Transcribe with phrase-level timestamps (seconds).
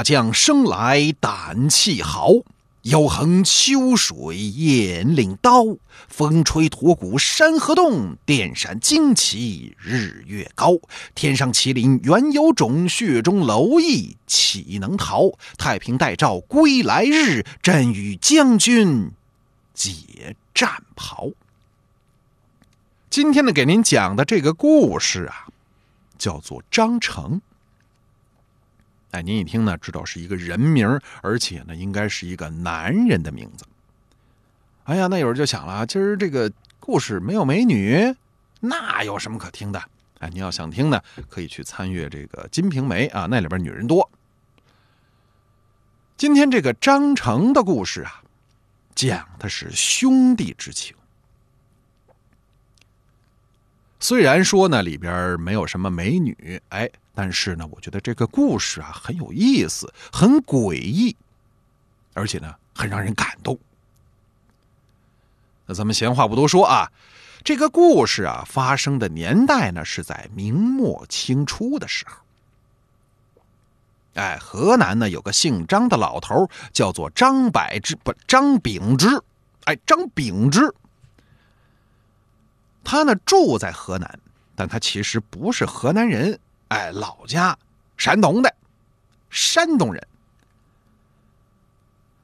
[0.00, 2.30] 大将生来胆气豪，
[2.84, 5.76] 腰横秋水雁翎刀，
[6.08, 10.78] 风吹驼骨山河动，电闪旌旗日月高。
[11.14, 15.32] 天上麒麟原有种，血中蝼蚁岂能逃？
[15.58, 19.10] 太平待诏归来日，朕与将军
[19.74, 21.28] 解战袍。
[23.10, 25.48] 今天呢，给您讲的这个故事啊，
[26.16, 27.42] 叫做张成。
[29.12, 33.64] 哎，您一听呢，知道是一个人名，而且呢，应该是一个男人的名字。
[34.84, 38.14] 哎呀，那有人就想了，今儿这个故事没有美女，
[38.60, 39.82] 那有什么可听的？
[40.20, 44.10] 哎，您要想听呢，可以去参阅这个《金瓶梅》啊，那里边女人多。
[46.16, 48.22] 今天这个张成的故事啊，
[48.94, 50.94] 讲的是兄弟之情。
[54.02, 61.14] 虽然说呢，里边没有什么美女，哎，但是呢，我觉得这个故事啊很有意思，很诡异，
[62.14, 63.58] 而且呢，很让人感动。
[65.66, 66.90] 那咱们闲话不多说啊，
[67.44, 72.16] 这个故事啊发生的年代呢是在明末清初的时候。
[74.14, 79.06] 哎，河南呢有个姓张的老头，叫做张柏芝，不，张秉之。
[79.64, 80.74] 哎，张秉之。
[82.82, 84.18] 他呢住在河南，
[84.54, 87.56] 但他其实不是河南人，哎，老家
[87.96, 88.54] 山东的，
[89.30, 90.06] 山东人。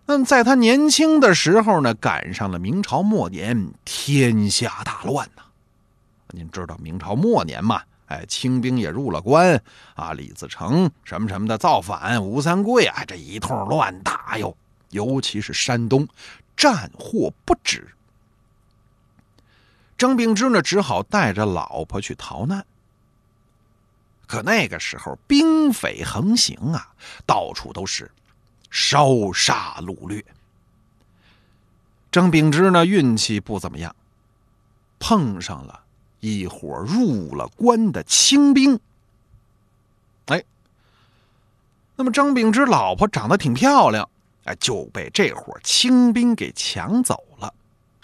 [0.07, 5.43] 那在他年轻的时候呢，赶上了明朝末年天下大乱呐。
[6.29, 7.83] 您知道明朝末年嘛？
[8.07, 9.61] 哎，清兵也入了关
[9.95, 14.57] 啊，李自成什么什么的造反，吴三桂啊，这一通乱打哟，
[14.91, 16.07] 尤其是山东，
[16.57, 17.89] 战祸不止。
[19.99, 22.65] 张秉之呢，只好带着老婆去逃难。
[24.27, 26.93] 可那个时候兵匪横行啊，
[27.25, 28.11] 到处都是
[28.71, 30.25] 烧杀掳掠。
[32.11, 33.95] 张秉之呢，运气不怎么样，
[34.99, 35.81] 碰上了
[36.21, 38.79] 一伙入了关的清兵。
[40.27, 40.43] 哎，
[41.95, 44.09] 那么张秉之老婆长得挺漂亮，
[44.45, 47.55] 哎，就被这伙清兵给抢走了。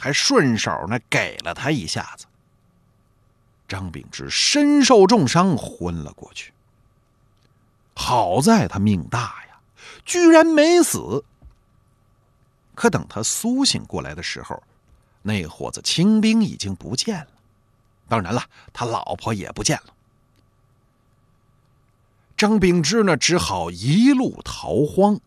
[0.02, 2.26] 还顺手呢，给了他一下子。
[3.68, 6.52] 张秉之身受重伤，昏了过去。
[7.94, 9.60] 好在他命大呀，
[10.04, 11.24] 居然没死。
[12.74, 14.60] 可等他苏醒过来的时候，
[15.22, 17.28] 那伙子清兵已经不见了，
[18.08, 18.42] 当然了，
[18.72, 19.94] 他老婆也不见了。
[22.36, 25.20] 张秉之呢，只好一路逃荒，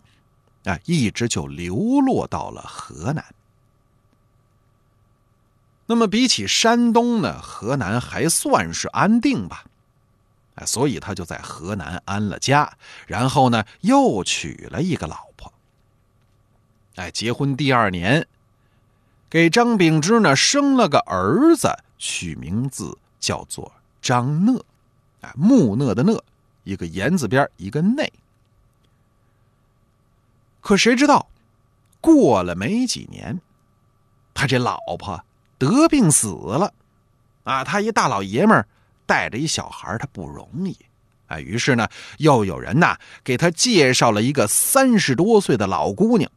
[0.66, 3.24] 啊，一直就流落到了河南。
[5.88, 9.66] 那么比起山东呢，河南还算是安定吧，
[10.56, 15.53] 哎，所以他就在河南安了家，然后呢又娶了一个老婆。
[16.95, 18.28] 哎，结婚第二年，
[19.29, 24.63] 给张秉之呢生了个儿子，取名字叫做张讷，
[25.22, 26.24] 哎，木讷的讷，
[26.63, 28.12] 一个言字边一个内。
[30.62, 31.28] 可谁知道，
[32.01, 33.40] 过了没几年，
[34.34, 35.25] 他这老婆。
[35.57, 36.73] 得病死了，
[37.43, 38.67] 啊，他一大老爷们儿
[39.05, 40.77] 带着一小孩他不容易，
[41.27, 46.31] 啊，于是呢，又有人呐给他介绍了一个三十多岁的老姑娘。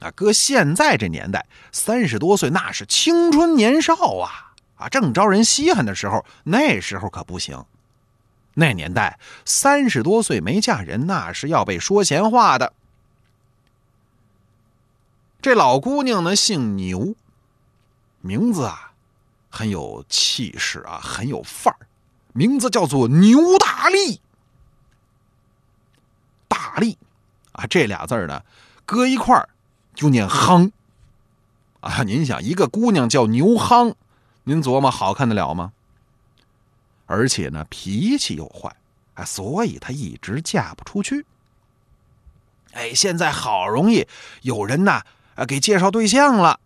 [0.00, 6.26] 啊，搁现在这年代，三十多岁那是青春年少啊，啊，正招人稀罕的时候。
[6.42, 7.64] 那时候可不行，
[8.54, 12.74] 那年代三十多岁没嫁人，那是要被说闲话的。
[15.40, 17.14] 这老姑娘呢，姓牛。
[18.26, 18.90] 名字啊，
[19.50, 21.86] 很有气势啊，很有范儿。
[22.32, 24.22] 名字叫做牛大力，
[26.48, 26.96] 大力
[27.52, 28.42] 啊，这俩字呢，
[28.86, 29.50] 搁一块儿
[29.94, 30.72] 就念夯
[31.80, 32.02] 啊。
[32.02, 33.94] 您想，一个姑娘叫牛夯，
[34.44, 35.74] 您琢磨好看得了吗？
[37.04, 38.74] 而且呢，脾气又坏，
[39.16, 41.26] 哎，所以她一直嫁不出去。
[42.72, 44.08] 哎，现在好容易
[44.40, 45.02] 有人呐，
[45.34, 46.58] 啊，给介绍对象了。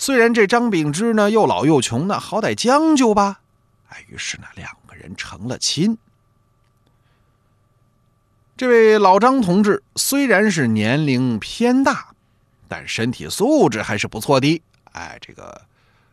[0.00, 3.42] 虽然这张秉之呢又老又穷呢，好歹将就吧。
[3.90, 5.98] 哎，于是呢两个人成了亲。
[8.56, 12.14] 这位老张同志虽然是年龄偏大，
[12.66, 14.62] 但身体素质还是不错的。
[14.92, 15.60] 哎，这个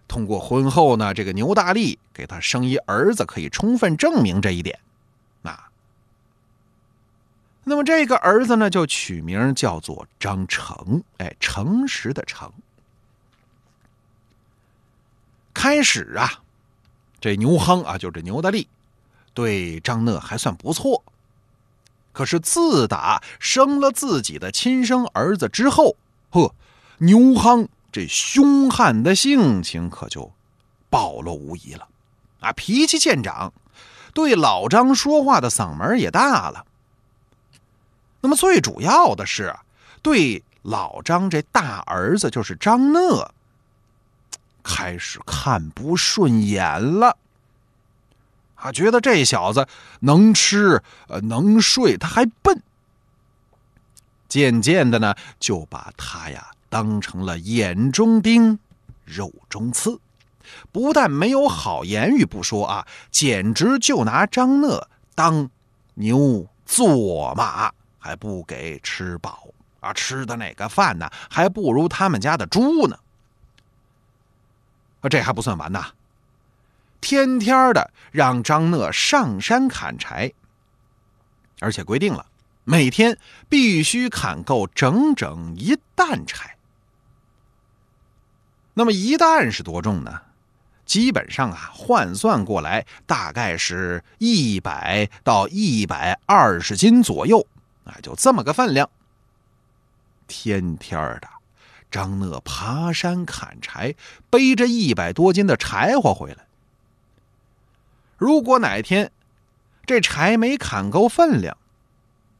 [0.05, 4.77] 通过婚后呢，这个牛大力给他生一儿子，可以充分证明这一点。
[5.43, 5.57] 那，
[7.63, 11.01] 那么这个儿子呢，就取名叫做张诚。
[11.19, 12.51] 哎，诚实的诚。
[15.67, 16.31] 开始啊，
[17.19, 18.69] 这牛夯啊，就这牛大力，
[19.33, 21.03] 对张讷还算不错。
[22.13, 25.97] 可是自打生了自己的亲生儿子之后，
[26.29, 26.55] 呵，
[26.99, 30.31] 牛夯这凶悍的性情可就
[30.89, 31.85] 暴露无遗了，
[32.39, 33.51] 啊，脾气见长，
[34.13, 36.65] 对老张说话的嗓门也大了。
[38.21, 39.53] 那么最主要的是，
[40.01, 43.33] 对老张这大儿子就是张讷，
[44.67, 47.17] 开始看不顺眼了。
[48.55, 49.65] 啊，觉得这小子
[50.01, 52.61] 能吃，呃，能睡，他还笨。
[54.27, 58.59] 渐渐的呢，就把他呀当成了眼中钉、
[59.05, 59.99] 肉中刺，
[60.73, 65.49] 不但没有好言语不说啊，简直就拿张乐当
[65.93, 69.47] 牛做马，还不给吃饱
[69.79, 69.93] 啊！
[69.93, 72.97] 吃的那个饭呢，还不如他们家的猪呢。
[75.09, 75.91] 这还不算完呐。
[76.99, 80.33] 天天的让张讷上山砍柴，
[81.59, 82.25] 而且规定了
[82.63, 83.17] 每天
[83.47, 86.57] 必须砍够整整一担柴。
[88.73, 90.21] 那么一担是多重呢？
[90.85, 97.45] 基本上啊，换算过来大概是一百到一百二十斤左右，
[97.83, 98.89] 啊，就这么个分量。
[100.27, 101.27] 天天的，
[101.89, 103.95] 张讷爬山砍柴，
[104.29, 106.45] 背着一百多斤的柴火回来。
[108.17, 109.11] 如果哪天
[109.85, 111.57] 这柴没砍够分量，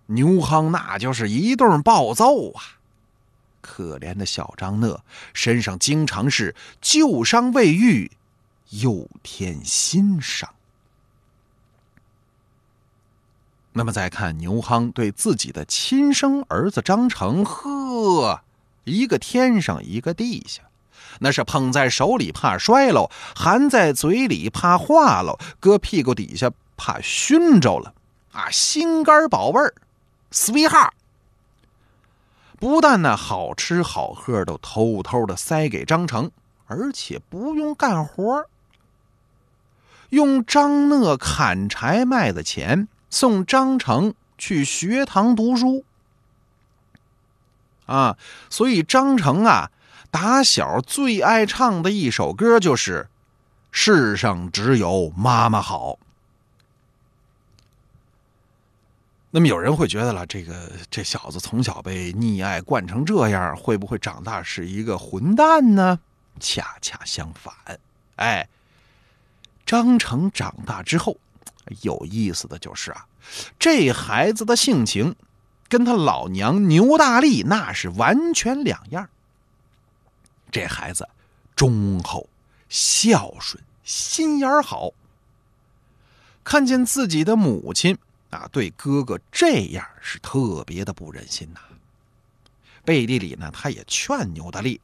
[0.08, 2.64] 牛夯那就是一顿暴揍啊！
[3.62, 5.04] 可怜的小张讷
[5.34, 8.12] 身上经常是旧伤未愈，
[8.70, 10.54] 又添新伤。
[13.74, 18.42] 那么再看牛夯对自己的亲生儿子张成，呵，
[18.88, 20.64] 一个天上一个地下。
[21.20, 27.94] 那是捧在手里怕摔喽，含在嘴里怕化喽，搁屁股底下怕熏着了，
[28.32, 29.74] 啊，心肝宝贝儿
[30.32, 30.92] ，sweet heart。
[32.60, 36.30] 不但呢好吃好喝都偷偷的塞给张成，
[36.66, 38.46] 而且不用干活
[40.10, 45.84] 用张讷砍柴卖的钱送张成去学堂读书，
[47.88, 48.18] 啊，
[48.50, 49.70] 所以张成啊。
[50.10, 53.10] 打小最爱唱的一首歌就是
[53.72, 56.00] “世上只有妈妈好”。
[59.30, 66.00] 那么有人会觉得了，这个这小子从小被溺爱惯成这样，会不会长大是一个混蛋呢？
[66.40, 67.54] 恰恰相反，
[68.16, 68.48] 哎，
[69.66, 71.18] 张成长大之后，
[71.82, 73.06] 有意思的就是啊，
[73.60, 75.14] 这孩子的性情
[75.70, 79.10] 跟他老娘牛大力那是完全两样。
[80.52, 81.08] 这孩子
[81.56, 82.28] 忠厚、
[82.70, 84.92] 孝顺、心眼好。
[86.44, 87.98] 看见自己的母亲
[88.30, 91.60] 啊，对哥哥这样是特别的不忍心呐。
[92.86, 94.80] 背地里呢，他也劝牛大力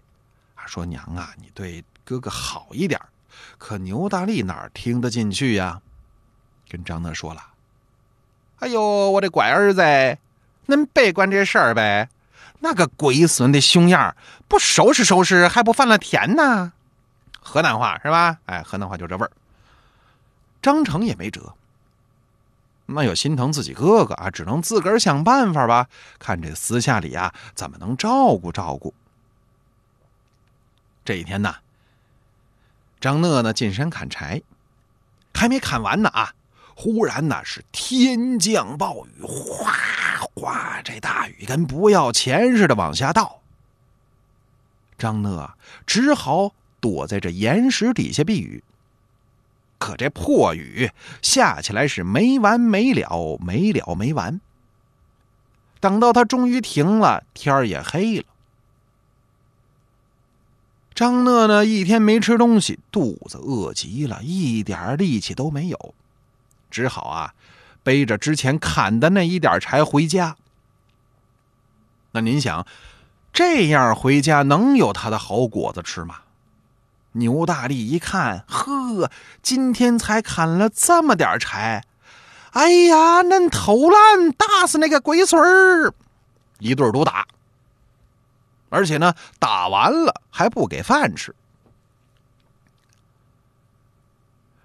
[0.56, 3.00] 啊，说：“娘啊，你对哥哥好一点。”
[3.58, 5.82] 可牛大力哪听得进去呀？
[6.68, 7.42] 跟张讷说了
[8.60, 9.82] ：“哎呦，我的乖儿子，
[10.68, 12.10] 恁别管这事儿呗。”
[12.60, 14.16] 那个龟孙的熊样
[14.48, 16.72] 不收拾收拾还不犯了天呐？
[17.42, 18.38] 河南话是吧？
[18.46, 19.32] 哎，河南话就这味儿。
[20.62, 21.56] 张成也没辙，
[22.86, 25.90] 那又心疼自己哥哥啊，只能自个儿想办法吧。
[26.18, 28.94] 看这私下里啊，怎么能照顾照顾？
[31.04, 31.56] 这一天呢，
[33.02, 34.42] 张讷呢进山砍柴，
[35.34, 36.34] 还没砍完呢啊。
[36.76, 39.74] 忽然呢，是天降暴雨，哗
[40.44, 43.42] 哇，这大雨跟不要钱似的往下倒。
[44.98, 48.64] 张讷只好躲在这岩石底下避雨。
[49.78, 54.40] 可这破雨下起来是没完没了，没了没完。
[55.82, 58.26] 等到他终于停了，天儿也黑了。
[60.94, 65.96] 张讷呢，一天没吃东西，肚子饿极了，一点力气都没有。
[66.72, 67.34] 只好啊，
[67.84, 70.38] 背着之前砍的那一点柴回家。
[72.14, 72.66] 那您想，
[73.32, 76.22] 这样回家能有他的好果子吃吗？
[77.16, 79.12] 牛大力一看，呵，
[79.44, 81.84] 今天才砍了这么点柴，
[82.54, 85.94] 哎呀，恁偷懒，打死那个龟孙儿！
[86.58, 87.28] 一顿毒打，
[88.70, 91.36] 而且呢，打完了还不给饭吃。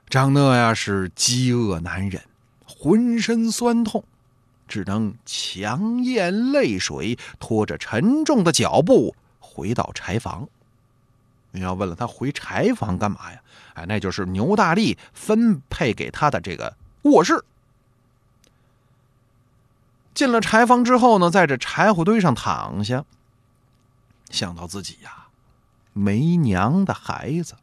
[0.09, 2.23] 张讷呀是饥饿难忍，
[2.79, 4.05] 浑身酸痛，
[4.69, 10.49] 只能强咽泪水，拖着沉重的脚步回到柴房。
[11.51, 13.41] 你要问了，他回柴房干嘛呀？
[13.75, 17.45] 哎，那就是牛大力分配给他的这个卧室。
[20.15, 23.05] 进了柴房之后呢，在这柴火堆上躺下，
[24.31, 25.29] 想到自己呀
[25.93, 27.55] 没娘的孩子，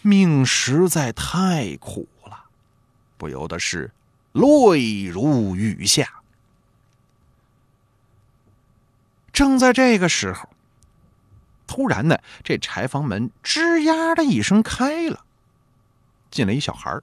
[0.00, 2.44] 命实在太苦了，
[3.16, 3.92] 不由得是
[4.32, 6.22] 泪如雨下。
[9.32, 10.48] 正在这个时候，
[11.66, 15.24] 突然呢，这柴房门吱呀的一声开了，
[16.30, 17.00] 进来一小孩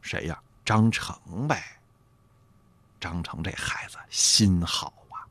[0.00, 0.40] 谁呀？
[0.64, 1.62] 张成呗。
[2.98, 5.28] 张成这孩子心好啊，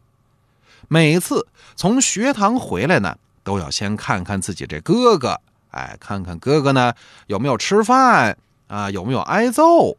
[0.87, 5.41] 每次从学堂回来呢，都要先看看自己这哥哥，
[5.71, 6.93] 哎，看看哥哥呢
[7.25, 9.97] 有没有吃饭啊，有没有挨揍。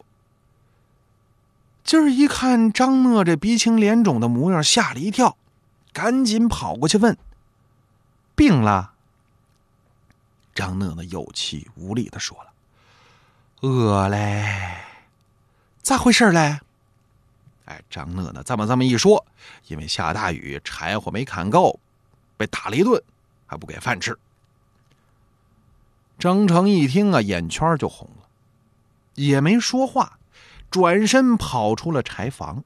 [1.84, 5.36] 今儿一看张讷这鼻青脸肿的模样，吓了一跳，
[5.92, 7.16] 赶紧跑过去问
[8.34, 8.94] ：“病了？”
[10.54, 12.52] 张讷呢有气无力的说了
[13.60, 14.78] ：“饿嘞，
[15.82, 16.58] 咋回事嘞？”
[17.66, 18.42] 哎，张讷呢？
[18.42, 19.26] 这么这么一说，
[19.68, 21.78] 因为下大雨，柴火没砍够，
[22.36, 23.02] 被打了一顿，
[23.46, 24.18] 还不给饭吃。
[26.18, 28.28] 张成一听啊，眼圈就红了，
[29.14, 30.18] 也没说话，
[30.74, 32.64] 转身跑出了柴房。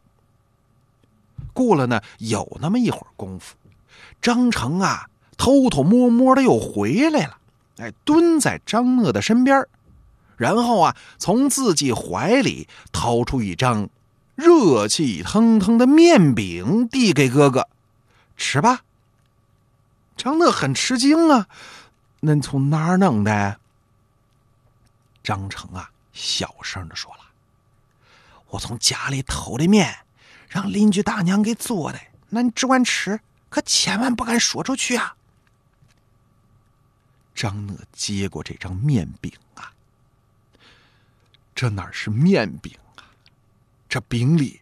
[1.53, 3.55] 过了呢，有那么一会儿功夫，
[4.23, 7.37] 张成啊，偷偷摸摸的又回来了，
[7.77, 9.63] 哎，蹲在张乐的身边，
[10.39, 13.91] 然后啊，从自己怀里掏出一张。
[14.35, 17.69] 热气腾腾的面饼递给哥哥，
[18.39, 18.81] 吃吧。
[20.17, 21.47] 张乐很吃惊啊，
[22.23, 23.59] 恁从哪儿弄的？
[25.23, 27.21] 张成啊，小声的说了
[28.49, 29.99] ：“我从家里偷的面，
[30.49, 31.99] 让邻居大娘给做的。
[32.31, 35.17] 那你只管吃，可千万不敢说出去啊。”
[37.35, 39.73] 张乐接过这张面饼啊，
[41.55, 43.07] 这哪是面饼啊？
[43.89, 44.61] 这饼里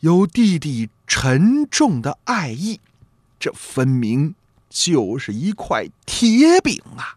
[0.00, 2.80] 有弟弟沉重的爱意，
[3.40, 4.34] 这分明
[4.68, 7.16] 就是一块铁饼啊！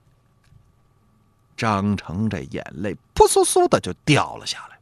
[1.57, 4.74] 张成这眼泪扑簌簌的就掉了下来，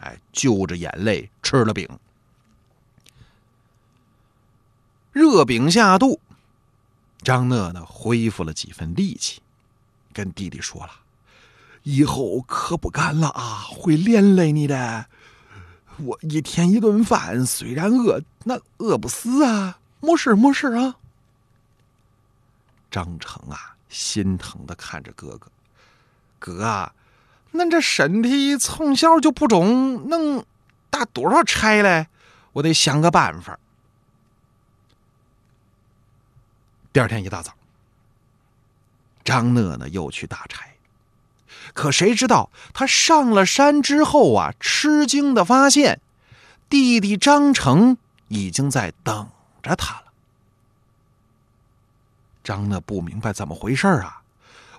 [0.00, 1.88] 哎，就着眼泪吃了饼。
[5.12, 6.20] 热饼下肚，
[7.22, 9.42] 张讷呢恢复了几分力气，
[10.12, 10.92] 跟弟弟说了
[11.82, 15.06] ：“以后可不敢了啊，会连累你的。”
[15.98, 19.78] 我一天一顿饭，虽然饿，那饿不死啊！
[20.00, 20.96] 没事没事啊。
[22.90, 25.50] 张成啊，心疼的看着哥哥，
[26.38, 26.94] 哥啊，
[27.52, 30.44] 恁这身体从小就不中，能
[30.88, 32.06] 打多少柴嘞？
[32.52, 33.58] 我得想个办法。
[36.92, 37.52] 第二天一大早，
[39.24, 40.74] 张讷呢又去打柴。
[41.72, 46.00] 可谁知道他上了山之后啊，吃惊的发现，
[46.68, 47.96] 弟弟张成
[48.28, 49.28] 已经在等
[49.62, 50.06] 着他了。
[52.42, 54.22] 张讷不明白怎么回事啊，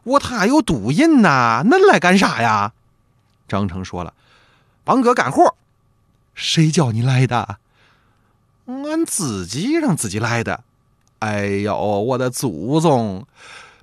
[0.04, 2.74] 我他有赌印呐，恁来干啥呀？
[3.48, 4.14] 张成说了，
[4.84, 5.56] 帮哥干活。
[6.34, 7.58] 谁叫你来的？
[8.66, 10.64] 俺自己让自己来的。
[11.20, 13.28] 哎呦，我的祖宗！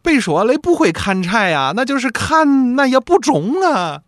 [0.02, 4.02] 被说了不会砍柴呀，那就是砍，那也不中啊！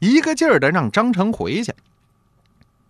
[0.00, 1.72] 一个劲儿的让张成回去，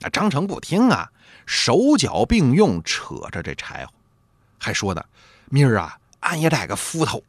[0.00, 1.12] 那张成不听啊，
[1.46, 3.92] 手脚并用扯着这柴火，
[4.58, 5.04] 还说呢
[5.48, 7.22] ：“明儿啊，俺也带个斧头。”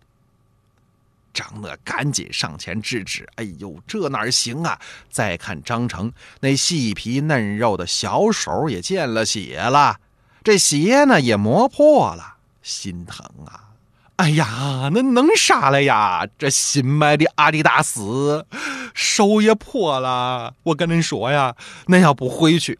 [1.35, 4.79] 张乐赶紧上前制止：“哎呦，这哪行啊！
[5.11, 9.97] 再看张成那细皮嫩肉的小手也见了血了，
[10.41, 13.75] 这鞋呢也磨破了，心疼啊！”
[14.15, 16.25] 哎呀，那能啥了呀？
[16.37, 18.45] 这新买的阿迪达斯，
[18.93, 20.53] 手也破了。
[20.63, 21.53] 我跟恁说呀，
[21.87, 22.79] 恁要不回去，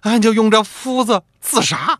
[0.00, 1.98] 俺就用这斧子自杀。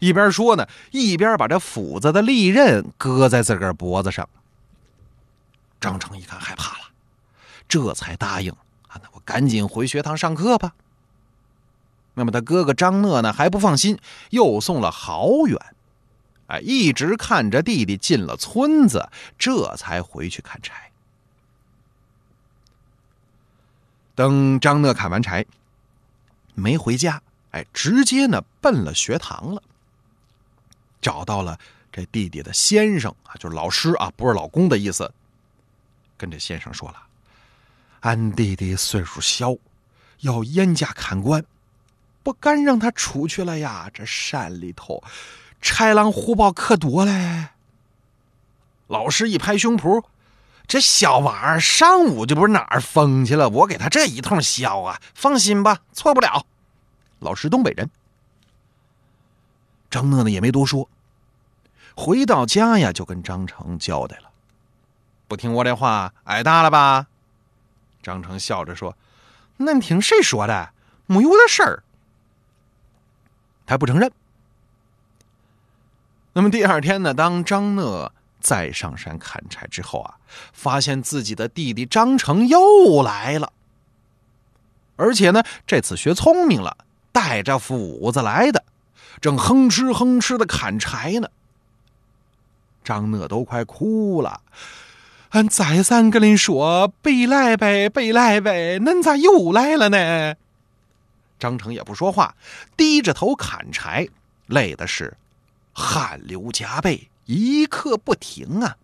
[0.00, 4.28] 一边说呢，一边把这斧子的利刃搁在自个儿脖子上。
[5.80, 6.90] 张成一看害怕了，
[7.68, 8.50] 这才答应
[8.88, 10.74] 啊，那我赶紧回学堂上课吧。
[12.14, 13.98] 那么他哥哥张讷呢，还不放心，
[14.30, 15.58] 又送了好远。
[16.48, 20.90] 哎，一直看着弟弟进了村子，这才回去砍柴。
[24.14, 25.46] 等张讷砍完柴，
[26.54, 29.62] 没回家，哎，直接呢奔了学堂了。
[31.00, 31.58] 找到了
[31.92, 35.12] 这弟弟的先生啊，就是老师啊，不是老公的意思。
[36.16, 36.96] 跟这先生说了，
[38.00, 39.54] 俺弟弟岁数小，
[40.20, 41.44] 要严加看管，
[42.22, 43.90] 不敢让他出去了呀。
[43.92, 45.02] 这山里头。
[45.62, 47.48] 豺狼虎豹可多嘞！
[48.86, 50.02] 老师一拍胸脯
[50.66, 53.46] ：“这小娃儿上午就不是哪儿疯去了？
[53.50, 54.98] 我给他这一通削啊！
[55.14, 56.46] 放心吧，错不了。”
[57.20, 57.90] 老师东北人。
[59.90, 60.88] 张讷呢也没多说，
[61.96, 64.30] 回到家呀就跟张成交代了
[65.26, 67.08] ：“不听我的话，挨打了吧？”
[68.02, 68.96] 张成笑着说
[69.58, 70.70] ：“恁听谁说的？
[71.06, 71.82] 没有的事儿。”
[73.66, 74.10] 他不承认。
[76.32, 80.14] 那么第二天呢，当张讷再上山砍柴之后啊，
[80.52, 83.52] 发现自己的弟弟张成又来了，
[84.96, 86.76] 而且呢，这次学聪明了，
[87.10, 88.64] 带着斧子来的，
[89.20, 91.28] 正哼哧哼哧的砍柴呢。
[92.84, 94.40] 张讷都快哭了，
[95.30, 100.34] 俺再三跟您说，别来呗，别来呗，恁咋又来了呢？
[101.38, 102.34] 张成也不说话，
[102.76, 104.08] 低着头砍柴，
[104.46, 105.16] 累的是
[105.72, 107.08] 汗流浃背。
[107.26, 108.76] 一刻不停啊！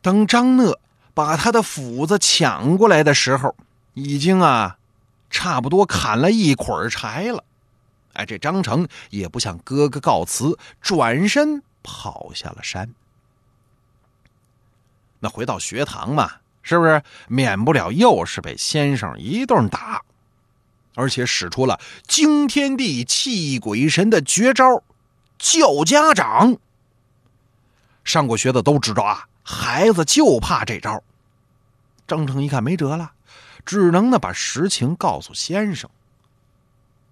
[0.00, 0.78] 等张讷
[1.12, 3.56] 把他的斧子抢过来的时候，
[3.94, 4.78] 已经啊，
[5.30, 7.42] 差不多砍了一捆柴了。
[8.14, 12.94] 哎，这张成也不向哥哥告辞，转身跑下了山。
[15.20, 20.02] 那回到学堂嘛，是不是免不了又是被先生一顿打，
[20.94, 24.82] 而且使出了惊天地泣鬼神的绝招？
[25.36, 26.56] 叫家长，
[28.04, 31.02] 上过学的都知道啊，孩子就怕这招。
[32.06, 33.12] 张成一看没辙了，
[33.66, 35.90] 只能呢把实情告诉先生。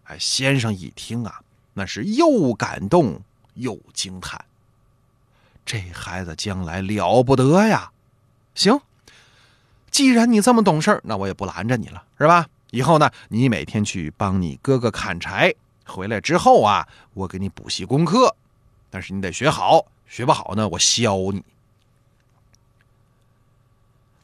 [0.05, 1.43] 哎，先生一听啊，
[1.75, 3.21] 那是又感动
[3.55, 4.45] 又惊叹。
[5.65, 7.93] 这孩子将来了不得呀！
[8.55, 8.81] 行，
[9.91, 12.49] 既然你这么懂事那我也不拦着你了，是吧？
[12.71, 15.55] 以后呢，你每天去帮你哥哥砍柴。
[15.85, 18.35] 回来之后啊，我给你补习功课，
[18.91, 21.45] 但是你得学好，学不好呢，我削你。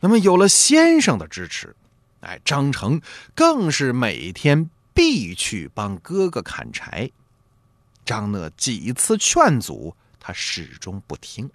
[0.01, 1.75] 那么有了先生的支持，
[2.21, 3.01] 哎，张成
[3.35, 7.09] 更是每天必去帮哥哥砍柴。
[8.05, 11.49] 张讷几次劝阻，他始终不听。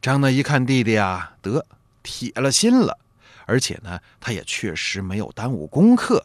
[0.00, 1.66] 张讷一看弟弟啊，得
[2.04, 2.96] 铁了心了，
[3.44, 6.24] 而且呢，他也确实没有耽误功课。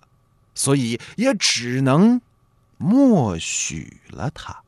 [0.54, 2.22] 所以也只能
[2.78, 4.62] 默许了他。